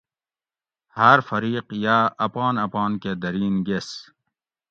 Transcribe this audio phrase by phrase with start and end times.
[0.97, 3.89] ھاۤر فریق یاۤ اپان اپان کہ درین گیس